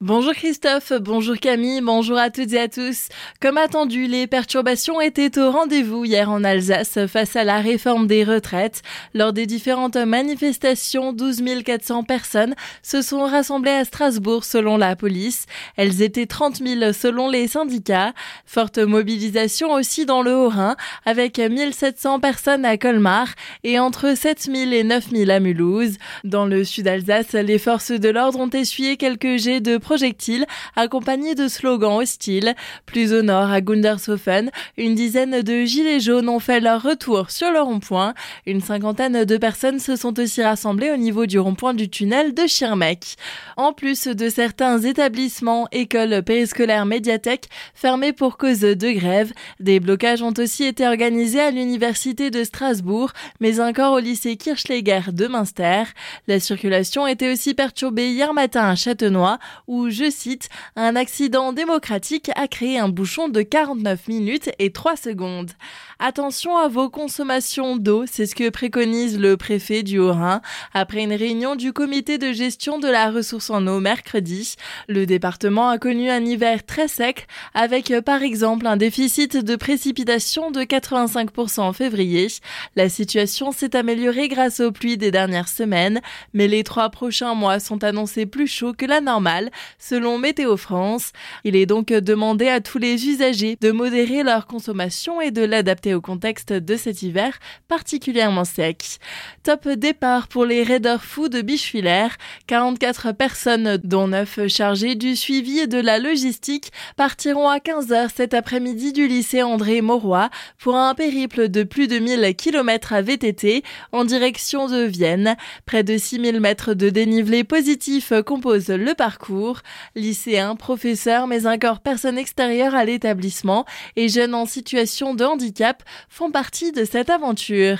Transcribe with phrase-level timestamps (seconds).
[0.00, 3.08] Bonjour Christophe, bonjour Camille, bonjour à toutes et à tous.
[3.40, 8.22] Comme attendu, les perturbations étaient au rendez-vous hier en Alsace face à la réforme des
[8.22, 8.82] retraites.
[9.12, 15.46] Lors des différentes manifestations, 12 400 personnes se sont rassemblées à Strasbourg selon la police.
[15.76, 18.12] Elles étaient 30 000 selon les syndicats.
[18.46, 20.76] Forte mobilisation aussi dans le Haut-Rhin
[21.06, 23.26] avec 1700 personnes à Colmar
[23.64, 25.96] et entre 7 000 et 9 000 à Mulhouse.
[26.22, 30.44] Dans le sud Alsace, les forces de l'ordre ont essuyé quelques jets de projectiles
[30.76, 32.54] accompagnés de slogans hostiles.
[32.84, 37.50] Plus au nord, à Gundershofen, une dizaine de gilets jaunes ont fait leur retour sur
[37.50, 38.12] le rond-point.
[38.44, 42.46] Une cinquantaine de personnes se sont aussi rassemblées au niveau du rond-point du tunnel de
[42.46, 43.16] Schirmeck.
[43.56, 50.20] En plus de certains établissements, écoles, périscolaires, médiathèques fermés pour cause de grève, des blocages
[50.20, 55.84] ont aussi été organisés à l'université de Strasbourg, mais encore au lycée Kirchleger de Münster.
[56.26, 62.30] La circulation était aussi perturbée hier matin à Châtenois, où je cite, un accident démocratique
[62.34, 65.52] a créé un bouchon de 49 minutes et 3 secondes.
[66.00, 70.40] Attention à vos consommations d'eau, c'est ce que préconise le préfet du Haut-Rhin
[70.74, 74.54] après une réunion du comité de gestion de la ressource en eau mercredi.
[74.88, 80.50] Le département a connu un hiver très sec avec par exemple un déficit de précipitation
[80.50, 82.28] de 85% en février.
[82.76, 86.00] La situation s'est améliorée grâce aux pluies des dernières semaines,
[86.32, 91.12] mais les trois prochains mois sont annoncés plus chauds que la normale, selon Météo France.
[91.44, 95.94] Il est donc demandé à tous les usagers de modérer leur consommation et de l'adapter
[95.94, 97.38] au contexte de cet hiver
[97.68, 98.98] particulièrement sec.
[99.42, 102.16] Top départ pour les Raiders fous de Bichevillers.
[102.46, 108.34] 44 personnes, dont 9 chargées du suivi et de la logistique, partiront à 15h cet
[108.34, 113.62] après-midi du lycée André Mauroy pour un périple de plus de 1000 km à VTT
[113.92, 115.36] en direction de Vienne.
[115.66, 119.57] Près de 6000 mètres de dénivelé positif composent le parcours
[119.94, 123.64] lycéens, professeurs, mais encore personnes extérieures à l'établissement
[123.96, 127.78] et jeunes en situation de handicap font partie de cette aventure.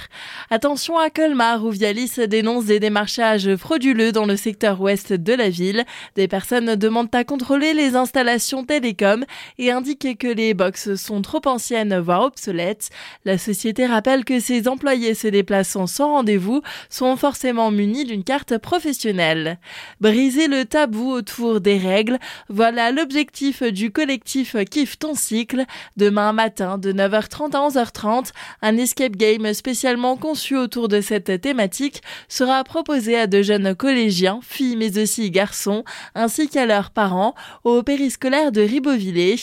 [0.50, 5.50] Attention à Colmar où Vialis dénonce des démarchages frauduleux dans le secteur ouest de la
[5.50, 5.84] ville.
[6.14, 9.24] Des personnes demandent à contrôler les installations télécom
[9.58, 12.90] et indiquent que les box sont trop anciennes voire obsolètes.
[13.24, 18.58] La société rappelle que ses employés se déplaçant sans rendez-vous sont forcément munis d'une carte
[18.58, 19.58] professionnelle.
[20.00, 22.18] Briser le tabou autour des règles.
[22.48, 25.64] Voilà l'objectif du collectif Kiffe ton cycle.
[25.96, 32.02] Demain matin de 9h30 à 11h30, un escape game spécialement conçu autour de cette thématique
[32.28, 35.84] sera proposé à de jeunes collégiens, filles mais aussi garçons,
[36.14, 37.34] ainsi qu'à leurs parents
[37.64, 39.36] au périscolaire de Ribeauvillé.